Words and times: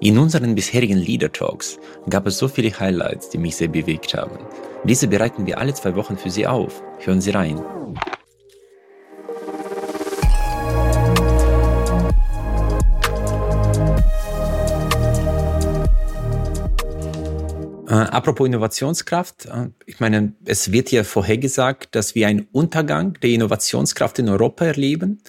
In 0.00 0.16
unseren 0.16 0.54
bisherigen 0.54 0.96
Leader 0.96 1.32
Talks 1.32 1.76
gab 2.08 2.24
es 2.28 2.38
so 2.38 2.46
viele 2.46 2.70
Highlights, 2.78 3.30
die 3.30 3.38
mich 3.38 3.56
sehr 3.56 3.66
bewegt 3.66 4.14
haben. 4.14 4.38
Diese 4.84 5.08
bereiten 5.08 5.44
wir 5.44 5.58
alle 5.58 5.74
zwei 5.74 5.96
Wochen 5.96 6.16
für 6.16 6.30
Sie 6.30 6.46
auf. 6.46 6.80
Hören 7.00 7.20
Sie 7.20 7.30
rein. 7.30 7.58
Äh, 17.88 17.92
apropos 17.92 18.46
Innovationskraft, 18.46 19.46
äh, 19.46 19.70
ich 19.84 19.98
meine, 19.98 20.34
es 20.44 20.70
wird 20.70 20.92
ja 20.92 21.02
vorhergesagt, 21.02 21.96
dass 21.96 22.14
wir 22.14 22.28
einen 22.28 22.46
Untergang 22.52 23.14
der 23.14 23.30
Innovationskraft 23.30 24.20
in 24.20 24.28
Europa 24.28 24.64
erleben 24.64 25.22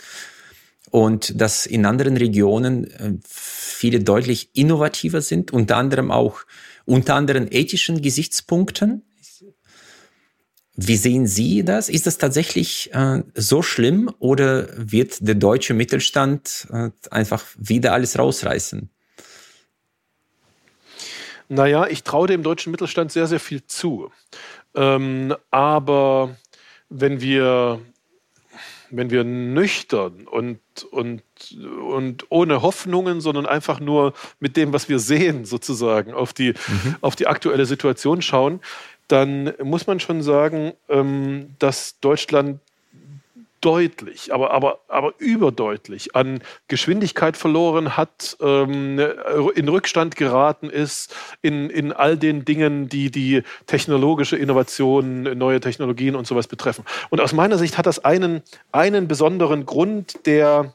und 0.92 1.40
dass 1.40 1.66
in 1.66 1.86
anderen 1.86 2.18
Regionen 2.18 2.92
äh, 2.92 3.14
viele 3.26 4.00
deutlich 4.00 4.50
innovativer 4.54 5.22
sind, 5.22 5.52
unter 5.52 5.78
anderem 5.78 6.12
auch 6.12 6.42
unter 6.86 7.16
anderen 7.16 7.52
ethischen 7.52 8.02
Gesichtspunkten. 8.02 9.04
Wie 10.76 10.96
sehen 10.96 11.28
Sie 11.28 11.64
das? 11.64 11.90
Ist 11.90 12.08
das 12.08 12.18
tatsächlich 12.18 12.94
äh, 12.94 13.24
so 13.36 13.62
schlimm 13.62 14.10
oder 14.20 14.70
wird 14.76 15.28
der 15.28 15.36
deutsche 15.36 15.74
Mittelstand 15.74 16.68
äh, 16.72 16.90
einfach 17.12 17.46
wieder 17.58 17.94
alles 17.94 18.18
rausreißen? 18.18 18.90
Naja, 21.50 21.88
ich 21.88 22.04
traue 22.04 22.28
dem 22.28 22.44
deutschen 22.44 22.72
Mittelstand 22.72 23.12
sehr, 23.12 23.28
sehr 23.28 23.40
viel 23.40 23.66
zu. 23.66 24.12
Ähm, 24.76 25.36
aber 25.50 26.38
wenn 26.90 27.22
wir, 27.22 27.82
wenn 28.92 29.10
wir 29.10 29.24
nüchtern 29.24 30.28
und, 30.28 30.60
und, 30.92 31.24
und 31.84 32.26
ohne 32.30 32.62
Hoffnungen, 32.62 33.22
sondern 33.22 33.46
einfach 33.46 33.80
nur 33.80 34.14
mit 34.40 34.58
dem, 34.58 34.74
was 34.74 34.90
wir 34.90 35.00
sehen, 35.00 35.46
sozusagen, 35.46 36.14
auf 36.14 36.34
die, 36.34 36.50
mhm. 36.50 36.96
auf 37.02 37.16
die 37.16 37.28
aktuelle 37.28 37.66
Situation 37.66 38.22
schauen, 38.22 38.60
dann 39.08 39.54
muss 39.64 39.88
man 39.88 40.00
schon 40.00 40.22
sagen, 40.22 40.74
ähm, 40.88 41.56
dass 41.60 42.00
Deutschland 42.00 42.60
deutlich, 43.62 44.34
aber, 44.34 44.52
aber, 44.52 44.80
aber 44.88 45.14
überdeutlich 45.18 46.16
an 46.16 46.42
Geschwindigkeit 46.68 47.38
verloren 47.38 47.98
hat, 47.98 48.38
ähm, 48.42 49.00
in 49.56 49.68
Rückstand 49.68 50.16
geraten 50.16 50.70
ist 50.70 51.16
in, 51.42 51.70
in 51.70 51.92
all 51.92 52.18
den 52.18 52.46
Dingen, 52.46 52.90
die 52.90 53.12
die 53.12 53.44
technologische 53.68 54.38
Innovation, 54.38 55.24
neue 55.24 55.60
Technologien 55.60 56.16
und 56.16 56.28
sowas 56.28 56.48
betreffen. 56.48 56.86
Und 57.10 57.22
aus 57.22 57.34
meiner 57.34 57.58
Sicht 57.58 57.78
hat 57.78 57.86
das 57.86 58.04
einen, 58.04 58.42
einen 58.72 59.08
besonderen 59.08 59.66
Grund, 59.66 60.26
der, 60.26 60.74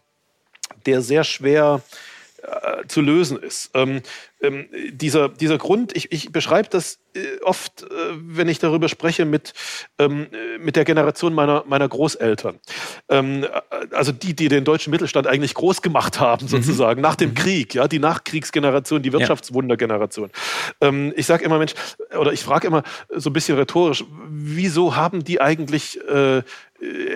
der 0.86 1.00
sehr 1.02 1.24
schwer 1.24 1.82
äh, 2.44 2.86
zu 2.86 3.00
lösen 3.00 3.38
ist. 3.38 3.70
Ähm, 3.74 4.02
ähm, 4.40 4.66
dieser, 4.90 5.28
dieser 5.28 5.58
Grund, 5.58 5.96
ich, 5.96 6.12
ich 6.12 6.30
beschreibe 6.30 6.68
das 6.68 6.98
äh, 7.14 7.40
oft, 7.42 7.82
äh, 7.82 7.86
wenn 8.16 8.48
ich 8.48 8.58
darüber 8.58 8.88
spreche, 8.88 9.24
mit, 9.24 9.54
ähm, 9.98 10.26
mit 10.58 10.76
der 10.76 10.84
Generation 10.84 11.34
meiner, 11.34 11.64
meiner 11.66 11.88
Großeltern. 11.88 12.58
Ähm, 13.08 13.44
äh, 13.44 13.48
also 13.92 14.12
die, 14.12 14.34
die 14.34 14.48
den 14.48 14.64
deutschen 14.64 14.90
Mittelstand 14.90 15.26
eigentlich 15.26 15.54
groß 15.54 15.80
gemacht 15.80 16.20
haben, 16.20 16.44
mhm. 16.44 16.48
sozusagen, 16.48 17.00
mhm. 17.00 17.02
nach 17.02 17.16
dem 17.16 17.30
mhm. 17.30 17.34
Krieg, 17.34 17.74
ja, 17.74 17.88
die 17.88 17.98
Nachkriegsgeneration, 17.98 19.02
die 19.02 19.12
Wirtschaftswundergeneration. 19.12 20.30
Ähm, 20.80 21.12
ich 21.16 21.26
sage 21.26 21.44
immer, 21.44 21.58
Mensch, 21.58 21.74
oder 22.18 22.32
ich 22.32 22.42
frage 22.42 22.66
immer 22.66 22.82
so 23.10 23.30
ein 23.30 23.32
bisschen 23.32 23.56
rhetorisch, 23.56 24.04
wieso 24.28 24.96
haben 24.96 25.24
die 25.24 25.40
eigentlich 25.40 25.98
äh, 26.08 26.42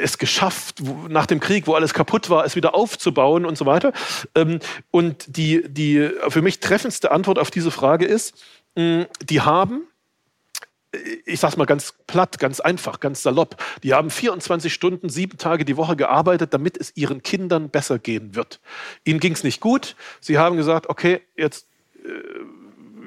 es 0.02 0.18
geschafft, 0.18 0.82
nach 1.08 1.26
dem 1.26 1.40
Krieg, 1.40 1.66
wo 1.66 1.74
alles 1.74 1.94
kaputt 1.94 2.30
war, 2.30 2.44
es 2.44 2.56
wieder 2.56 2.74
aufzubauen 2.74 3.44
und 3.44 3.58
so 3.58 3.66
weiter. 3.66 3.92
Ähm, 4.34 4.60
und 4.90 5.36
die, 5.36 5.62
die 5.68 6.10
für 6.28 6.42
mich 6.42 6.60
treffendste 6.60 7.10
Antwort 7.10 7.38
auf 7.38 7.50
diese 7.50 7.70
Frage 7.70 8.06
ist, 8.06 8.34
die 8.76 9.40
haben 9.40 9.82
ich 11.26 11.40
sag's 11.40 11.56
mal 11.56 11.66
ganz 11.66 11.94
platt, 12.06 12.38
ganz 12.38 12.60
einfach, 12.60 13.00
ganz 13.00 13.22
salopp. 13.22 13.62
Die 13.82 13.92
haben 13.92 14.10
24 14.10 14.72
Stunden, 14.72 15.10
sieben 15.10 15.36
Tage 15.36 15.64
die 15.64 15.76
Woche 15.76 15.96
gearbeitet, 15.96 16.54
damit 16.54 16.78
es 16.78 16.96
ihren 16.96 17.22
Kindern 17.22 17.68
besser 17.68 17.98
gehen 17.98 18.34
wird. 18.34 18.60
Ihnen 19.04 19.20
ging's 19.20 19.44
nicht 19.44 19.60
gut. 19.60 19.96
Sie 20.20 20.38
haben 20.38 20.56
gesagt, 20.56 20.88
okay, 20.88 21.20
jetzt, 21.36 21.66
äh, 22.04 22.08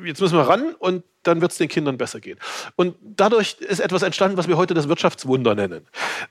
jetzt 0.04 0.22
müssen 0.22 0.38
wir 0.38 0.48
ran 0.48 0.76
und 0.80 1.04
dann 1.24 1.42
wird 1.42 1.52
es 1.52 1.58
den 1.58 1.68
Kindern 1.68 1.98
besser 1.98 2.20
gehen. 2.20 2.40
Und 2.76 2.96
dadurch 3.02 3.58
ist 3.60 3.80
etwas 3.80 4.02
entstanden, 4.02 4.38
was 4.38 4.48
wir 4.48 4.58
heute 4.58 4.74
das 4.74 4.88
Wirtschaftswunder 4.88 5.56
nennen. 5.56 5.88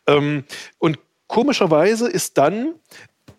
Ähm, 0.07 0.45
und 0.79 0.99
komischerweise 1.27 2.09
ist 2.09 2.39
dann 2.39 2.75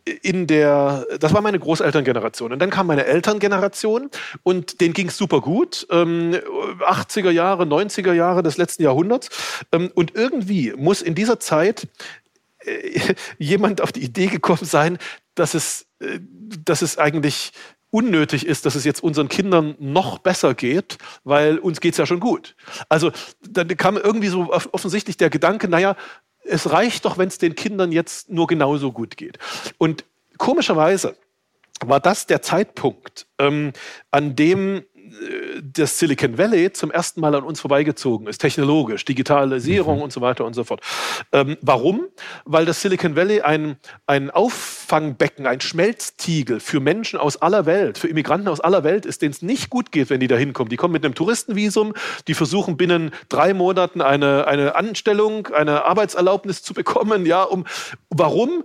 in 0.05 0.47
der, 0.47 1.05
das 1.19 1.33
war 1.33 1.41
meine 1.41 1.59
Großelterngeneration. 1.59 2.51
Und 2.51 2.59
dann 2.59 2.69
kam 2.69 2.87
meine 2.87 3.05
Elterngeneration 3.05 4.09
und 4.43 4.81
denen 4.81 4.93
ging 4.93 5.09
es 5.09 5.17
super 5.17 5.41
gut. 5.41 5.85
Ähm, 5.91 6.33
80er 6.79 7.29
Jahre, 7.29 7.63
90er 7.63 8.13
Jahre 8.13 8.43
des 8.43 8.57
letzten 8.57 8.83
Jahrhunderts. 8.83 9.29
Ähm, 9.71 9.91
und 9.93 10.15
irgendwie 10.15 10.73
muss 10.75 11.01
in 11.01 11.15
dieser 11.15 11.39
Zeit 11.39 11.87
äh, 12.65 13.13
jemand 13.37 13.81
auf 13.81 13.91
die 13.91 14.03
Idee 14.03 14.27
gekommen 14.27 14.65
sein, 14.65 14.97
dass 15.35 15.53
es, 15.53 15.85
äh, 15.99 16.19
dass 16.65 16.81
es 16.81 16.97
eigentlich 16.97 17.51
unnötig 17.91 18.45
ist, 18.45 18.65
dass 18.65 18.75
es 18.75 18.85
jetzt 18.85 19.03
unseren 19.03 19.29
Kindern 19.29 19.75
noch 19.79 20.17
besser 20.17 20.53
geht, 20.53 20.97
weil 21.23 21.59
uns 21.59 21.81
geht 21.81 21.93
es 21.93 21.97
ja 21.97 22.05
schon 22.05 22.19
gut. 22.19 22.55
Also 22.89 23.11
dann 23.47 23.67
kam 23.77 23.97
irgendwie 23.97 24.29
so 24.29 24.51
offensichtlich 24.51 25.17
der 25.17 25.29
Gedanke, 25.29 25.67
naja, 25.67 25.95
es 26.43 26.71
reicht 26.71 27.05
doch, 27.05 27.17
wenn 27.17 27.27
es 27.27 27.37
den 27.37 27.55
Kindern 27.55 27.91
jetzt 27.91 28.29
nur 28.29 28.47
genauso 28.47 28.91
gut 28.91 29.17
geht. 29.17 29.37
Und 29.77 30.05
komischerweise 30.37 31.15
war 31.85 31.99
das 31.99 32.27
der 32.27 32.41
Zeitpunkt, 32.41 33.27
ähm, 33.39 33.73
an 34.11 34.35
dem 34.35 34.83
das 35.61 35.99
Silicon 35.99 36.37
Valley 36.37 36.71
zum 36.73 36.91
ersten 36.91 37.21
Mal 37.21 37.35
an 37.35 37.43
uns 37.43 37.59
vorbeigezogen 37.59 38.27
ist, 38.27 38.39
technologisch, 38.39 39.05
Digitalisierung 39.05 39.97
mhm. 39.97 40.03
und 40.03 40.13
so 40.13 40.21
weiter 40.21 40.45
und 40.45 40.53
so 40.53 40.63
fort. 40.63 40.81
Ähm, 41.31 41.57
warum? 41.61 42.07
Weil 42.45 42.65
das 42.65 42.81
Silicon 42.81 43.15
Valley 43.15 43.41
ein, 43.41 43.77
ein 44.07 44.31
Auffangbecken, 44.31 45.47
ein 45.47 45.61
Schmelztiegel 45.61 46.59
für 46.59 46.79
Menschen 46.79 47.19
aus 47.19 47.37
aller 47.41 47.65
Welt, 47.65 47.97
für 47.97 48.07
Immigranten 48.07 48.47
aus 48.47 48.59
aller 48.59 48.83
Welt 48.83 49.05
ist, 49.05 49.21
denen 49.21 49.31
es 49.31 49.41
nicht 49.41 49.69
gut 49.69 49.91
geht, 49.91 50.09
wenn 50.09 50.19
die 50.19 50.27
da 50.27 50.35
hinkommen. 50.35 50.69
Die 50.69 50.77
kommen 50.77 50.93
mit 50.93 51.05
einem 51.05 51.15
Touristenvisum, 51.15 51.93
die 52.27 52.33
versuchen 52.33 52.77
binnen 52.77 53.11
drei 53.29 53.53
Monaten 53.53 54.01
eine, 54.01 54.47
eine 54.47 54.75
Anstellung, 54.75 55.47
eine 55.47 55.85
Arbeitserlaubnis 55.85 56.63
zu 56.63 56.73
bekommen. 56.73 57.25
Ja, 57.25 57.43
um, 57.43 57.65
warum? 58.09 58.63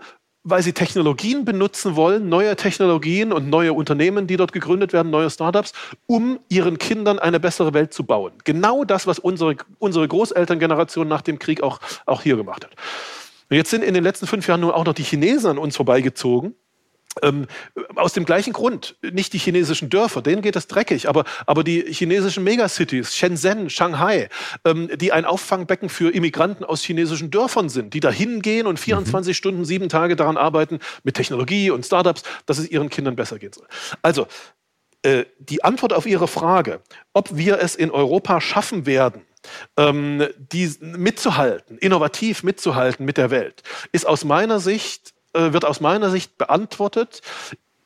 Weil 0.48 0.62
sie 0.62 0.72
Technologien 0.72 1.44
benutzen 1.44 1.96
wollen, 1.96 2.28
neue 2.28 2.54
Technologien 2.54 3.32
und 3.32 3.50
neue 3.50 3.72
Unternehmen, 3.72 4.28
die 4.28 4.36
dort 4.36 4.52
gegründet 4.52 4.92
werden, 4.92 5.10
neue 5.10 5.28
Startups, 5.28 5.72
um 6.06 6.38
ihren 6.48 6.78
Kindern 6.78 7.18
eine 7.18 7.40
bessere 7.40 7.74
Welt 7.74 7.92
zu 7.92 8.04
bauen. 8.04 8.32
Genau 8.44 8.84
das, 8.84 9.08
was 9.08 9.18
unsere, 9.18 9.56
unsere 9.80 10.06
Großelterngeneration 10.06 11.08
nach 11.08 11.22
dem 11.22 11.40
Krieg 11.40 11.64
auch, 11.64 11.80
auch 12.06 12.22
hier 12.22 12.36
gemacht 12.36 12.64
hat. 12.64 12.76
Und 13.50 13.56
jetzt 13.56 13.70
sind 13.70 13.82
in 13.82 13.92
den 13.92 14.04
letzten 14.04 14.28
fünf 14.28 14.46
Jahren 14.46 14.60
nun 14.60 14.70
auch 14.70 14.84
noch 14.84 14.94
die 14.94 15.02
Chinesen 15.02 15.50
an 15.50 15.58
uns 15.58 15.74
vorbeigezogen 15.74 16.54
ähm, 17.22 17.46
aus 17.94 18.12
dem 18.12 18.24
gleichen 18.24 18.52
Grund, 18.52 18.96
nicht 19.02 19.32
die 19.32 19.38
chinesischen 19.38 19.88
Dörfer, 19.88 20.22
denen 20.22 20.42
geht 20.42 20.56
es 20.56 20.66
dreckig, 20.66 21.08
aber, 21.08 21.24
aber 21.46 21.64
die 21.64 21.82
chinesischen 21.92 22.44
Megacities, 22.44 23.16
Shenzhen, 23.16 23.70
Shanghai, 23.70 24.28
ähm, 24.64 24.90
die 24.94 25.12
ein 25.12 25.24
Auffangbecken 25.24 25.88
für 25.88 26.12
Immigranten 26.12 26.64
aus 26.64 26.82
chinesischen 26.82 27.30
Dörfern 27.30 27.68
sind, 27.68 27.94
die 27.94 28.00
da 28.00 28.10
hingehen 28.10 28.66
und 28.66 28.78
24 28.78 29.30
mhm. 29.30 29.34
Stunden, 29.34 29.64
sieben 29.64 29.88
Tage 29.88 30.16
daran 30.16 30.36
arbeiten, 30.36 30.78
mit 31.04 31.14
Technologie 31.14 31.70
und 31.70 31.86
Startups, 31.86 32.22
dass 32.44 32.58
es 32.58 32.68
ihren 32.70 32.90
Kindern 32.90 33.16
besser 33.16 33.38
gehen 33.38 33.52
soll. 33.52 33.66
Also, 34.02 34.26
äh, 35.02 35.24
die 35.38 35.62
Antwort 35.62 35.92
auf 35.92 36.06
Ihre 36.06 36.28
Frage, 36.28 36.80
ob 37.12 37.36
wir 37.36 37.60
es 37.60 37.76
in 37.76 37.90
Europa 37.90 38.40
schaffen 38.40 38.86
werden, 38.86 39.22
ähm, 39.76 40.26
die 40.36 40.70
mitzuhalten, 40.80 41.78
innovativ 41.78 42.42
mitzuhalten 42.42 43.06
mit 43.06 43.16
der 43.16 43.30
Welt, 43.30 43.62
ist 43.92 44.06
aus 44.06 44.24
meiner 44.24 44.58
Sicht 44.58 45.14
äh, 45.36 45.52
wird 45.52 45.64
aus 45.64 45.80
meiner 45.80 46.10
Sicht 46.10 46.38
beantwortet 46.38 47.20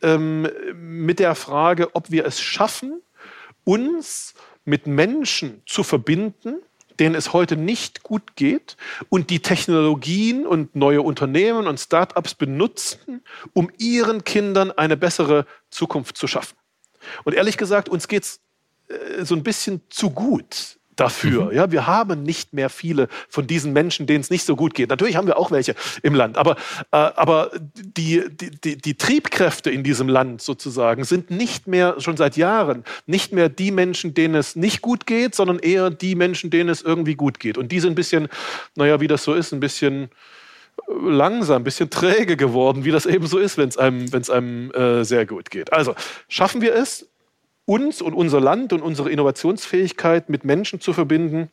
ähm, 0.03 0.49
mit 0.75 1.19
der 1.19 1.34
Frage, 1.34 1.94
ob 1.94 2.11
wir 2.11 2.25
es 2.25 2.41
schaffen, 2.41 3.03
uns 3.65 4.34
mit 4.65 4.86
Menschen 4.86 5.63
zu 5.66 5.83
verbinden, 5.83 6.57
denen 6.98 7.15
es 7.15 7.33
heute 7.33 7.57
nicht 7.57 8.03
gut 8.03 8.36
geht 8.36 8.77
und 9.09 9.30
die 9.30 9.41
Technologien 9.41 10.47
und 10.47 10.77
neue 10.77 11.03
Unternehmen 11.03 11.66
und 11.66 11.80
Start-ups 11.80 12.34
benutzen, 12.34 13.22
um 13.53 13.71
ihren 13.78 14.22
Kindern 14.24 14.71
eine 14.71 14.97
bessere 14.97 15.47
Zukunft 15.71 16.16
zu 16.16 16.27
schaffen. 16.27 16.57
Und 17.24 17.34
ehrlich 17.34 17.57
gesagt, 17.57 17.89
uns 17.89 18.07
geht 18.07 18.24
es 18.24 18.41
äh, 18.89 19.24
so 19.24 19.34
ein 19.34 19.42
bisschen 19.42 19.80
zu 19.89 20.10
gut 20.10 20.79
dafür. 21.00 21.47
Mhm. 21.47 21.52
Ja, 21.52 21.72
wir 21.72 21.86
haben 21.86 22.22
nicht 22.22 22.52
mehr 22.52 22.68
viele 22.68 23.08
von 23.28 23.47
diesen 23.47 23.72
Menschen, 23.72 24.06
denen 24.06 24.20
es 24.20 24.30
nicht 24.30 24.44
so 24.44 24.56
gut 24.56 24.74
geht. 24.74 24.91
Natürlich 24.91 25.16
haben 25.16 25.26
wir 25.26 25.38
auch 25.38 25.50
welche 25.50 25.74
im 26.02 26.14
Land, 26.14 26.36
aber, 26.36 26.56
äh, 26.92 26.97
aber 26.97 27.50
die, 27.74 28.22
die, 28.30 28.50
die, 28.50 28.76
die 28.76 28.94
Triebkräfte 28.94 29.70
in 29.70 29.82
diesem 29.82 30.08
Land 30.08 30.42
sozusagen 30.42 31.04
sind 31.04 31.30
nicht 31.30 31.66
mehr 31.66 31.97
schon 31.98 32.16
seit 32.16 32.36
Jahren 32.36 32.84
nicht 33.06 33.32
mehr 33.32 33.48
die 33.48 33.70
Menschen, 33.70 34.14
denen 34.14 34.34
es 34.34 34.56
nicht 34.56 34.82
gut 34.82 35.06
geht, 35.06 35.34
sondern 35.34 35.58
eher 35.58 35.91
die 35.91 36.14
Menschen, 36.14 36.50
denen 36.50 36.68
es 36.68 36.82
irgendwie 36.82 37.14
gut 37.14 37.41
geht. 37.41 37.56
Und 37.56 37.72
die 37.72 37.80
sind 37.80 37.92
ein 37.92 37.97
bisschen, 37.97 38.28
naja, 38.76 39.00
wie 39.00 39.08
das 39.08 39.24
so 39.24 39.34
ist, 39.34 39.52
ein 39.52 39.60
bisschen 39.60 40.04
äh, 40.88 40.92
langsam, 41.02 41.62
ein 41.62 41.64
bisschen 41.64 41.91
träge 41.91 42.36
geworden, 42.36 42.84
wie 42.84 42.91
das 42.91 43.06
eben 43.06 43.26
so 43.26 43.38
ist, 43.38 43.58
wenn 43.58 43.68
es 43.68 43.78
einem, 43.78 44.12
wenn's 44.12 44.30
einem 44.30 44.70
äh, 44.72 45.04
sehr 45.04 45.26
gut 45.26 45.50
geht. 45.50 45.72
Also 45.72 45.94
schaffen 46.28 46.60
wir 46.60 46.74
es, 46.74 47.09
uns 47.71 48.03
und 48.03 48.15
unser 48.15 48.41
Land 48.41 48.72
und 48.72 48.83
unsere 48.83 49.11
Innovationsfähigkeit 49.11 50.28
mit 50.28 50.45
Menschen 50.45 50.81
zu 50.81 50.93
verbinden, 50.93 51.51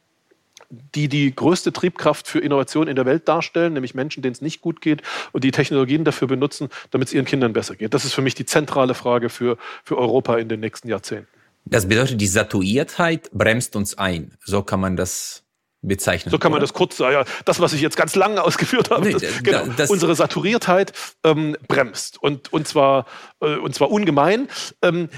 die 0.96 1.08
die 1.08 1.34
größte 1.34 1.72
Triebkraft 1.72 2.28
für 2.28 2.40
Innovation 2.40 2.88
in 2.88 2.96
der 2.96 3.06
Welt 3.06 3.28
darstellen, 3.28 3.74
nämlich 3.74 3.94
Menschen, 3.94 4.24
denen 4.24 4.34
es 4.34 4.42
nicht 4.42 4.62
gut 4.62 4.82
geht 4.82 5.04
und 5.32 5.44
die 5.44 5.52
Technologien 5.52 6.06
dafür 6.06 6.28
benutzen, 6.28 6.70
damit 6.90 7.10
es 7.10 7.14
ihren 7.14 7.26
Kindern 7.26 7.54
besser 7.54 7.76
geht. 7.76 7.94
Das 7.94 8.04
ist 8.04 8.14
für 8.14 8.24
mich 8.24 8.34
die 8.34 8.48
zentrale 8.48 8.96
Frage 8.96 9.30
für, 9.30 9.60
für 9.84 9.96
Europa 10.00 10.38
in 10.38 10.50
den 10.50 10.60
nächsten 10.60 10.90
Jahrzehnten. 10.90 11.28
Das 11.66 11.88
bedeutet, 11.88 12.20
die 12.20 12.28
Saturiertheit 12.28 13.30
bremst 13.32 13.76
uns 13.76 13.96
ein. 13.96 14.32
So 14.44 14.64
kann 14.64 14.80
man 14.80 14.98
das 14.98 15.44
bezeichnen. 15.82 16.32
So 16.32 16.40
kann 16.40 16.52
man 16.52 16.58
oder? 16.58 16.68
das 16.68 16.74
kurz 16.74 16.98
sagen. 16.98 17.14
Ja, 17.14 17.26
das, 17.46 17.60
was 17.60 17.74
ich 17.74 17.82
jetzt 17.82 17.98
ganz 17.98 18.16
lange 18.16 18.44
ausgeführt 18.44 18.90
habe, 18.90 19.06
nee, 19.06 19.14
das, 19.14 19.44
genau, 19.44 19.66
das, 19.78 19.90
unsere 19.90 20.16
Saturiertheit 20.16 20.94
ähm, 21.24 21.56
bremst 21.68 22.22
und, 22.22 22.52
und, 22.52 22.68
zwar, 22.68 23.06
äh, 23.42 23.56
und 23.58 23.74
zwar 23.76 23.92
ungemein. 23.92 24.48
Ähm, 24.82 25.10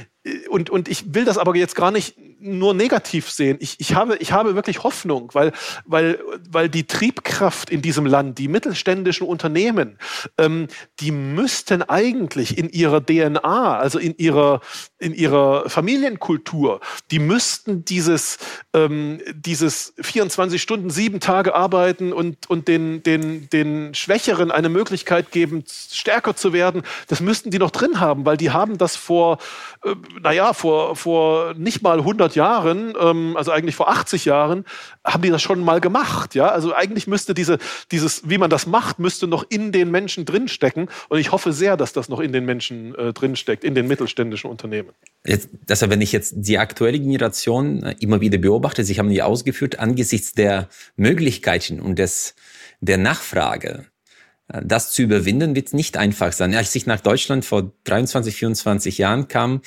und, 0.50 0.69
und 0.69 0.88
ich 0.88 1.13
will 1.13 1.25
das 1.25 1.38
aber 1.38 1.56
jetzt 1.56 1.75
gar 1.75 1.91
nicht 1.91 2.15
nur 2.39 2.74
negativ 2.74 3.30
sehen. 3.30 3.57
Ich, 3.59 3.75
ich, 3.80 3.95
habe, 3.95 4.15
ich 4.18 4.31
habe 4.31 4.56
wirklich 4.56 4.83
Hoffnung, 4.83 5.30
weil, 5.33 5.51
weil, 5.86 6.19
weil 6.50 6.69
die 6.69 6.86
Triebkraft 6.86 7.69
in 7.69 7.81
diesem 7.81 8.06
Land, 8.06 8.38
die 8.38 8.47
mittelständischen 8.47 9.27
Unternehmen, 9.27 9.97
ähm, 10.38 10.68
die 11.00 11.12
müssten 11.12 11.83
eigentlich 11.83 12.57
in 12.57 12.69
ihrer 12.69 13.06
DNA, 13.06 13.77
also 13.77 14.00
in 14.00 14.15
ihrer, 14.18 14.62
in 15.00 15.13
ihrer 15.13 15.69
Familienkultur, 15.69 16.80
die 17.12 17.19
müssten 17.19 17.86
dieses, 17.86 18.38
ähm, 18.74 19.21
dieses 19.33 19.94
24 20.00 20.62
Stunden, 20.62 20.89
sieben 20.89 21.19
Tage 21.19 21.56
arbeiten 21.56 22.13
und, 22.13 22.50
und 22.50 22.68
den, 22.68 23.03
den, 23.03 23.50
den 23.50 23.94
Schwächeren 23.94 24.51
eine 24.51 24.69
Möglichkeit 24.69 25.31
geben, 25.31 25.63
stärker 25.68 26.36
zu 26.36 26.53
werden, 26.53 26.83
das 27.07 27.19
müssten 27.19 27.51
die 27.51 27.59
noch 27.59 27.71
drin 27.71 28.00
haben, 28.00 28.25
weil 28.25 28.38
die 28.38 28.51
haben 28.51 28.77
das 28.77 28.95
vor, 28.95 29.39
äh, 29.83 29.95
naja, 30.21 30.53
vor, 30.53 30.95
vor 30.95 31.53
nicht 31.56 31.81
mal 31.81 32.00
100 32.00 32.28
Jahren, 32.35 32.93
ähm, 32.99 33.35
also 33.37 33.51
eigentlich 33.51 33.75
vor 33.75 33.89
80 33.89 34.25
Jahren, 34.25 34.65
haben 35.03 35.21
die 35.21 35.29
das 35.29 35.41
schon 35.41 35.63
mal 35.63 35.81
gemacht. 35.81 36.35
Ja? 36.35 36.49
Also 36.49 36.73
eigentlich 36.73 37.07
müsste 37.07 37.33
diese, 37.33 37.57
dieses, 37.91 38.29
wie 38.29 38.37
man 38.37 38.49
das 38.49 38.65
macht, 38.65 38.99
müsste 38.99 39.27
noch 39.27 39.45
in 39.49 39.71
den 39.71 39.91
Menschen 39.91 40.25
drinstecken. 40.25 40.89
Und 41.09 41.19
ich 41.19 41.31
hoffe 41.31 41.53
sehr, 41.53 41.77
dass 41.77 41.93
das 41.93 42.09
noch 42.09 42.19
in 42.19 42.31
den 42.31 42.45
Menschen 42.45 42.95
äh, 42.95 43.13
drinsteckt, 43.13 43.63
in 43.63 43.75
den 43.75 43.87
mittelständischen 43.87 44.49
Unternehmen. 44.49 44.89
Jetzt, 45.25 45.49
also 45.69 45.89
wenn 45.89 46.01
ich 46.01 46.11
jetzt 46.11 46.33
die 46.37 46.57
aktuelle 46.57 46.99
Generation 46.99 47.83
äh, 47.83 47.95
immer 47.99 48.21
wieder 48.21 48.37
beobachte, 48.37 48.83
Sie 48.83 48.97
haben 48.97 49.09
die 49.09 49.21
ausgeführt, 49.21 49.79
angesichts 49.79 50.33
der 50.33 50.69
Möglichkeiten 50.95 51.79
und 51.79 51.99
des, 51.99 52.35
der 52.81 52.97
Nachfrage, 52.97 53.85
das 54.63 54.91
zu 54.91 55.03
überwinden 55.03 55.55
wird 55.55 55.73
nicht 55.73 55.95
einfach 55.95 56.33
sein. 56.33 56.55
Als 56.55 56.73
ich 56.73 56.87
nach 56.87 57.01
Deutschland 57.01 57.45
vor 57.45 57.71
23, 57.83 58.35
24 58.35 58.97
Jahren 58.97 59.27
kam, 59.27 59.61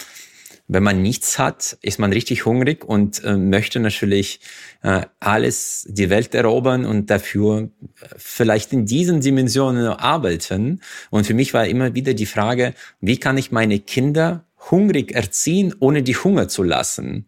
wenn 0.73 0.83
man 0.83 1.03
nichts 1.03 1.39
hat, 1.39 1.77
ist 1.83 1.99
man 1.99 2.13
richtig 2.13 2.47
hungrig 2.47 2.85
und 2.85 3.23
äh, 3.25 3.37
möchte 3.37 3.81
natürlich 3.81 4.41
äh, 4.83 5.03
alles, 5.21 5.87
die 5.89 6.09
Welt 6.09 6.35
erobern 6.35 6.85
und 6.85 7.11
dafür 7.11 7.63
äh, 7.63 8.07
vielleicht 8.17 8.73
in 8.73 8.87
diesen 8.87 9.21
Dimensionen 9.21 9.87
arbeiten. 9.87 10.81
Und 11.11 11.27
für 11.27 11.35
mich 11.35 11.53
war 11.53 11.67
immer 11.67 11.95
wieder 11.95 12.15
die 12.15 12.27
Frage, 12.27 12.75
wie 13.01 13.19
kann 13.19 13.39
ich 13.39 13.53
meine 13.53 13.81
Kinder 13.81 14.45
hungrig 14.71 15.13
erziehen, 15.13 15.75
ohne 15.79 16.03
die 16.03 16.17
Hunger 16.17 16.49
zu 16.49 16.63
lassen? 16.63 17.27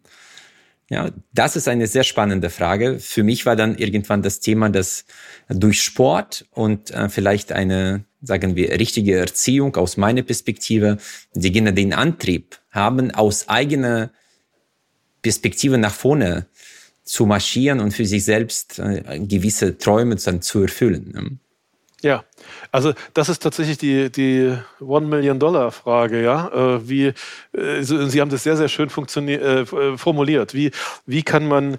Ja, 0.89 1.09
das 1.33 1.55
ist 1.55 1.67
eine 1.67 1.87
sehr 1.87 2.03
spannende 2.03 2.51
Frage. 2.51 2.99
Für 2.99 3.23
mich 3.23 3.45
war 3.47 3.55
dann 3.55 3.75
irgendwann 3.75 4.21
das 4.21 4.39
Thema, 4.39 4.69
dass 4.69 5.05
durch 5.49 5.81
Sport 5.81 6.45
und 6.51 6.91
äh, 6.91 7.09
vielleicht 7.09 7.51
eine, 7.51 8.05
sagen 8.25 8.55
wir, 8.55 8.71
richtige 8.79 9.17
Erziehung 9.17 9.75
aus 9.75 9.97
meiner 9.97 10.23
Perspektive, 10.23 10.97
die 11.33 11.51
Kinder 11.51 11.71
den 11.71 11.93
Antrieb 11.93 12.59
haben, 12.71 13.11
aus 13.11 13.47
eigener 13.47 14.11
Perspektive 15.21 15.77
nach 15.77 15.93
vorne 15.93 16.47
zu 17.03 17.25
marschieren 17.25 17.79
und 17.79 17.91
für 17.91 18.05
sich 18.05 18.25
selbst 18.25 18.79
äh, 18.79 19.19
gewisse 19.19 19.77
Träume 19.77 20.15
dann 20.15 20.41
zu 20.41 20.61
erfüllen. 20.61 21.11
Ne? 21.13 21.37
Ja, 22.01 22.23
also 22.71 22.93
das 23.15 23.29
ist 23.29 23.41
tatsächlich 23.41 23.79
die, 23.79 24.11
die 24.11 24.55
One-Million-Dollar-Frage, 24.79 26.21
ja. 26.21 26.75
Äh, 26.75 26.87
wie, 26.87 27.13
äh, 27.53 27.81
Sie 27.81 28.21
haben 28.21 28.29
das 28.29 28.43
sehr, 28.43 28.57
sehr 28.57 28.67
schön 28.67 28.89
äh, 28.89 29.65
formuliert. 29.97 30.53
Wie, 30.53 30.71
wie 31.05 31.23
kann 31.23 31.47
man 31.47 31.77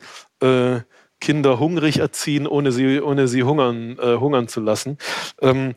Kinder 1.18 1.58
hungrig 1.58 1.98
erziehen, 1.98 2.46
ohne 2.46 2.72
sie, 2.72 3.00
ohne 3.00 3.26
sie 3.26 3.42
hungern, 3.42 3.96
hungern 3.98 4.48
zu 4.48 4.60
lassen? 4.60 4.98
Ähm, 5.40 5.74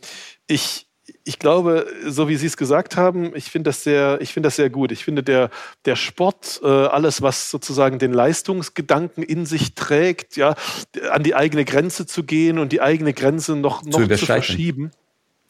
ich, 0.50 0.88
ich 1.24 1.40
glaube, 1.40 1.88
so 2.06 2.28
wie 2.28 2.36
Sie 2.36 2.48
es 2.48 2.58
gesagt 2.58 2.98
haben, 2.98 3.36
ich 3.36 3.52
finde 3.52 3.70
das 3.70 3.84
sehr, 3.84 4.20
ich 4.22 4.34
finde 4.34 4.48
das 4.48 4.56
sehr 4.56 4.70
gut. 4.70 4.92
Ich 4.92 5.04
finde 5.04 5.24
der, 5.24 5.50
der 5.86 5.96
Sport, 5.96 6.60
äh, 6.64 6.68
alles, 6.68 7.22
was 7.22 7.50
sozusagen 7.52 8.00
den 8.00 8.14
Leistungsgedanken 8.14 9.24
in 9.24 9.46
sich 9.46 9.76
trägt, 9.76 10.38
ja, 10.38 10.56
an 11.12 11.24
die 11.24 11.36
eigene 11.36 11.66
Grenze 11.66 12.06
zu 12.06 12.24
gehen 12.24 12.58
und 12.60 12.72
die 12.72 12.82
eigene 12.82 13.14
Grenze 13.14 13.56
noch, 13.56 13.84
noch 13.84 14.00
zu, 14.00 14.08
zu 14.08 14.26
verschieben. 14.26 14.92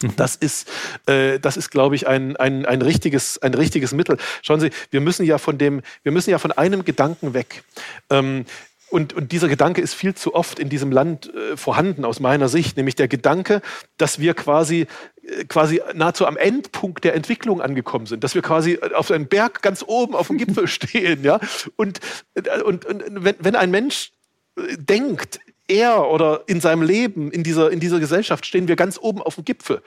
Mhm. 0.02 0.16
Das 0.16 0.36
ist, 0.36 0.70
äh, 1.08 1.40
das 1.40 1.58
ist, 1.58 1.72
glaube 1.72 1.96
ich, 1.96 2.08
ein, 2.08 2.36
ein, 2.38 2.66
ein, 2.66 2.82
richtiges, 2.82 3.38
ein 3.42 3.54
richtiges 3.54 3.94
Mittel. 3.94 4.18
Schauen 4.42 4.60
Sie, 4.60 4.72
wir 4.92 5.02
müssen 5.02 5.26
ja 5.26 5.38
von 5.38 5.58
dem, 5.58 5.82
wir 6.04 6.12
müssen 6.12 6.30
ja 6.30 6.40
von 6.40 6.52
einem 6.52 6.86
Gedanken 6.86 7.34
weg. 7.34 7.64
Ähm, 8.10 8.46
und, 8.90 9.14
und 9.14 9.32
dieser 9.32 9.48
Gedanke 9.48 9.82
ist 9.82 9.94
viel 9.94 10.16
zu 10.16 10.34
oft 10.34 10.60
in 10.60 10.70
diesem 10.70 10.92
Land 10.92 11.34
äh, 11.34 11.58
vorhanden, 11.58 12.06
aus 12.06 12.20
meiner 12.20 12.50
Sicht, 12.50 12.78
nämlich 12.78 12.96
der 12.96 13.08
Gedanke, 13.08 13.62
dass 13.98 14.20
wir 14.20 14.34
quasi 14.34 14.88
äh, 15.24 15.46
quasi 15.46 15.82
nahezu 15.94 16.26
am 16.26 16.38
Endpunkt 16.38 17.04
der 17.04 17.16
Entwicklung 17.16 17.62
angekommen 17.62 18.06
sind, 18.06 18.24
dass 18.24 18.36
wir 18.36 18.42
quasi 18.42 18.80
auf 18.96 19.12
einem 19.12 19.28
Berg 19.28 19.62
ganz 19.62 19.84
oben 19.86 20.16
auf 20.16 20.28
dem 20.28 20.38
Gipfel 20.38 20.68
stehen, 20.68 21.24
ja. 21.24 21.40
Und, 21.76 22.00
äh, 22.36 22.62
und, 22.62 22.86
und 22.86 23.04
wenn, 23.08 23.36
wenn 23.40 23.56
ein 23.56 23.72
Mensch 23.72 24.12
äh, 24.58 24.78
denkt, 24.78 25.40
er 25.68 26.10
oder 26.10 26.44
in 26.48 26.62
seinem 26.62 26.82
Leben, 26.82 27.32
in 27.32 27.44
dieser, 27.44 27.72
in 27.72 27.80
dieser 27.80 28.00
Gesellschaft 28.00 28.46
stehen 28.46 28.68
wir 28.68 28.76
ganz 28.76 28.98
oben 29.00 29.22
auf 29.22 29.36
dem 29.36 29.46
Gipfel, 29.46 29.82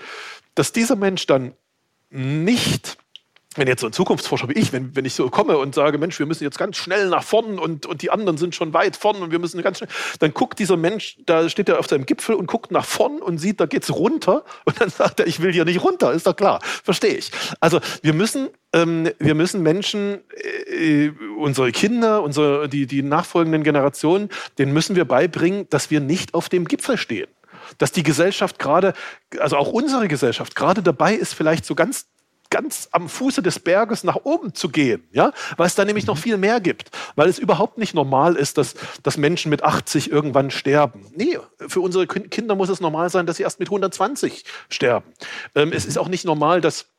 dass 0.55 0.73
dieser 0.73 0.97
Mensch 0.97 1.27
dann 1.27 1.55
nicht 2.11 2.99
wenn 3.59 3.69
jetzt 3.69 3.81
so 3.81 3.87
ein 3.87 3.93
Zukunftsforscher 3.93 4.49
wie 4.49 4.55
ich, 4.55 4.73
wenn, 4.73 4.95
wenn 4.97 5.05
ich 5.05 5.15
so 5.15 5.29
komme 5.29 5.59
und 5.59 5.75
sage, 5.75 5.99
Mensch, 5.99 6.19
wir 6.19 6.27
müssen 6.27 6.45
jetzt 6.45 6.59
ganz 6.59 6.77
schnell 6.77 7.09
nach 7.09 7.23
vorn 7.23 7.59
und, 7.59 7.87
und 7.87 8.03
die 8.03 8.11
anderen 8.11 8.39
sind 8.39 8.55
schon 8.55 8.73
weit 8.73 8.97
vorn 8.97 9.17
und 9.17 9.31
wir 9.31 9.39
müssen 9.39 9.63
ganz 9.63 9.79
schnell, 9.79 9.91
dann 10.21 10.35
guckt 10.35 10.59
dieser 10.59 10.77
Mensch, 10.77 11.19
da 11.27 11.49
steht 11.49 11.69
er 11.69 11.79
auf 11.79 11.89
seinem 11.89 12.07
Gipfel 12.07 12.35
und 12.35 12.47
guckt 12.47 12.71
nach 12.71 12.85
vorn 12.85 13.21
und 13.21 13.39
sieht, 13.39 13.61
da 13.61 13.67
geht's 13.67 13.91
runter 13.91 14.45
und 14.65 14.81
dann 14.81 14.91
sagt 14.91 15.21
er, 15.21 15.27
ich 15.27 15.41
will 15.41 15.53
hier 15.53 15.65
nicht 15.65 15.83
runter, 15.83 16.13
ist 16.13 16.27
doch 16.27 16.37
klar, 16.37 16.61
verstehe 16.63 17.15
ich. 17.15 17.31
Also 17.61 17.81
wir 18.03 18.13
müssen, 18.13 18.49
ähm, 18.73 19.11
wir 19.19 19.35
müssen 19.35 19.63
Menschen, 19.63 20.21
äh, 20.67 21.11
unsere 21.39 21.73
Kinder, 21.73 22.23
unsere, 22.23 22.69
die, 22.69 22.87
die 22.87 23.03
nachfolgenden 23.03 23.63
Generationen, 23.63 24.29
denen 24.59 24.73
müssen 24.73 24.97
wir 24.97 25.05
beibringen, 25.05 25.67
dass 25.71 25.91
wir 25.91 26.01
nicht 26.01 26.35
auf 26.35 26.49
dem 26.49 26.67
Gipfel 26.67 26.97
stehen. 26.97 27.29
Dass 27.79 27.93
die 27.93 28.03
Gesellschaft 28.03 28.59
gerade, 28.59 28.93
also 29.39 29.57
auch 29.57 29.69
unsere 29.69 30.09
Gesellschaft, 30.09 30.57
gerade 30.57 30.83
dabei 30.83 31.15
ist, 31.15 31.35
vielleicht 31.35 31.65
so 31.65 31.75
ganz 31.75 32.07
ganz 32.53 32.89
am 32.93 33.09
Fuße 33.09 33.43
des 33.43 33.59
Berges 33.59 34.05
nach 34.05 34.19
oben 34.25 34.55
zu 34.55 34.69
gehen, 34.69 35.03
ja, 35.11 35.33
weil 35.57 35.67
es 35.67 35.75
da 35.75 35.87
nämlich 35.87 36.07
noch 36.07 36.19
viel 36.19 36.37
mehr 36.37 36.61
gibt, 36.61 36.91
weil 37.17 37.29
es 37.29 37.39
überhaupt 37.39 37.79
nicht 37.79 37.95
normal 37.95 38.37
ist, 38.37 38.59
dass, 38.59 38.75
dass 39.03 39.17
Menschen 39.17 39.49
mit 39.49 39.65
80 39.65 40.13
irgendwann 40.13 40.51
sterben. 40.51 41.07
Nee, 41.17 41.39
für 41.67 41.81
unsere 41.81 42.07
Kinder 42.07 42.55
muss 42.55 42.69
es 42.69 42.81
normal 42.81 43.09
sein, 43.09 43.25
dass 43.25 43.39
sie 43.39 43.43
erst 43.43 43.59
mit 43.59 43.69
120 43.69 44.45
sterben. 44.69 45.07
Ähm, 45.55 45.73
es 45.73 45.87
ist 45.87 45.97
auch 45.97 46.09
nicht 46.09 46.27
normal, 46.27 46.61
dass 46.61 46.92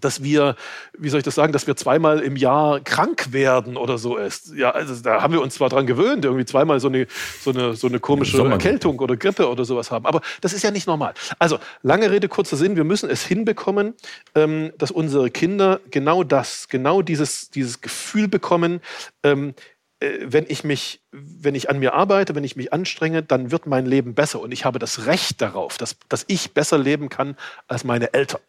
dass 0.00 0.22
wir, 0.22 0.56
wie 0.96 1.08
soll 1.10 1.18
ich 1.18 1.24
das 1.24 1.34
sagen, 1.34 1.52
dass 1.52 1.66
wir 1.66 1.76
zweimal 1.76 2.20
im 2.20 2.36
Jahr 2.36 2.80
krank 2.80 3.32
werden 3.32 3.76
oder 3.76 3.98
so 3.98 4.16
ist. 4.16 4.54
Ja, 4.54 4.70
also 4.70 4.94
da 5.02 5.22
haben 5.22 5.32
wir 5.32 5.42
uns 5.42 5.54
zwar 5.54 5.68
dran 5.68 5.86
gewöhnt, 5.86 6.24
irgendwie 6.24 6.46
zweimal 6.46 6.80
so 6.80 6.88
eine, 6.88 7.06
so 7.40 7.50
eine, 7.50 7.74
so 7.74 7.86
eine 7.86 8.00
komische 8.00 8.42
Erkältung 8.42 8.98
oder 8.98 9.16
Grippe 9.16 9.48
oder 9.48 9.64
sowas 9.64 9.90
haben, 9.90 10.06
aber 10.06 10.22
das 10.40 10.52
ist 10.52 10.62
ja 10.62 10.70
nicht 10.70 10.86
normal. 10.86 11.14
Also, 11.38 11.58
lange 11.82 12.10
Rede, 12.10 12.28
kurzer 12.28 12.56
Sinn, 12.56 12.76
wir 12.76 12.84
müssen 12.84 13.10
es 13.10 13.24
hinbekommen, 13.24 13.94
ähm, 14.34 14.72
dass 14.78 14.90
unsere 14.90 15.30
Kinder 15.30 15.80
genau 15.90 16.24
das, 16.24 16.68
genau 16.68 17.02
dieses, 17.02 17.50
dieses 17.50 17.80
Gefühl 17.80 18.28
bekommen, 18.28 18.80
ähm, 19.22 19.54
äh, 20.00 20.18
wenn 20.22 20.46
ich 20.48 20.64
mich, 20.64 21.00
wenn 21.12 21.54
ich 21.54 21.68
an 21.68 21.78
mir 21.78 21.94
arbeite, 21.94 22.34
wenn 22.34 22.44
ich 22.44 22.56
mich 22.56 22.72
anstrenge, 22.72 23.22
dann 23.22 23.50
wird 23.50 23.66
mein 23.66 23.86
Leben 23.86 24.14
besser 24.14 24.40
und 24.40 24.52
ich 24.52 24.64
habe 24.64 24.78
das 24.78 25.06
Recht 25.06 25.40
darauf, 25.42 25.76
dass, 25.76 25.96
dass 26.08 26.24
ich 26.28 26.52
besser 26.52 26.78
leben 26.78 27.08
kann 27.08 27.36
als 27.68 27.84
meine 27.84 28.14
Eltern. 28.14 28.40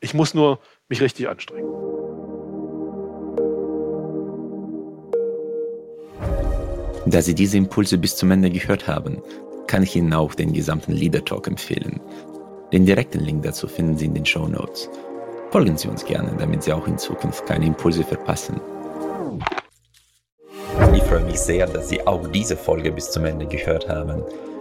Ich 0.00 0.14
muss 0.14 0.32
nur 0.32 0.58
mich 0.88 1.02
richtig 1.02 1.28
anstrengen. 1.28 1.68
Da 7.06 7.20
Sie 7.22 7.34
diese 7.34 7.58
Impulse 7.58 7.98
bis 7.98 8.16
zum 8.16 8.30
Ende 8.30 8.50
gehört 8.50 8.86
haben, 8.88 9.22
kann 9.66 9.82
ich 9.82 9.94
Ihnen 9.96 10.12
auch 10.14 10.34
den 10.34 10.52
gesamten 10.52 10.92
Leader 10.92 11.24
Talk 11.24 11.46
empfehlen. 11.48 12.00
Den 12.72 12.86
direkten 12.86 13.20
Link 13.20 13.42
dazu 13.42 13.68
finden 13.68 13.98
Sie 13.98 14.06
in 14.06 14.14
den 14.14 14.24
Show 14.24 14.48
Notes. 14.48 14.88
Folgen 15.50 15.76
Sie 15.76 15.88
uns 15.88 16.04
gerne, 16.04 16.34
damit 16.38 16.62
Sie 16.62 16.72
auch 16.72 16.86
in 16.86 16.96
Zukunft 16.96 17.44
keine 17.46 17.66
Impulse 17.66 18.04
verpassen. 18.04 18.60
Ich 20.94 21.02
freue 21.02 21.24
mich 21.24 21.40
sehr, 21.40 21.66
dass 21.66 21.88
Sie 21.88 22.06
auch 22.06 22.26
diese 22.28 22.56
Folge 22.56 22.92
bis 22.92 23.10
zum 23.10 23.24
Ende 23.24 23.46
gehört 23.46 23.88
haben. 23.88 24.22